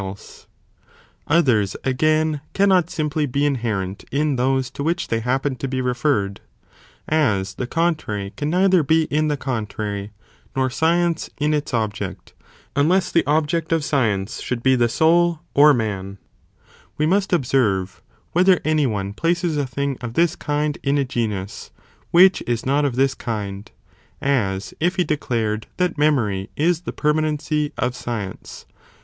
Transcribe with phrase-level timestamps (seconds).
[0.01, 5.67] 433 else;) others, again, cannot simply be inherent in those to which they happen to
[5.67, 6.41] be referred,
[7.07, 10.11] (as the contrary can neither be in the contrary,
[10.55, 12.33] nor science in its object,
[12.75, 16.17] unless the object of science should be the soul or man;)
[16.97, 21.69] we must observe, whether any one places a thing of this kind in a genus,
[22.09, 23.69] which is not of this kind,
[24.19, 28.65] as if he declared that memory is the permanency of science.